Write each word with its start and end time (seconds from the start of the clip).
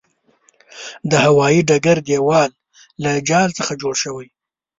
د 1.09 1.11
هوايې 1.25 1.59
ډګر 1.69 1.97
دېوال 2.07 2.49
له 3.03 3.11
جال 3.27 3.49
څخه 3.59 3.73
جوړ 3.81 3.93
شوی. 4.03 4.27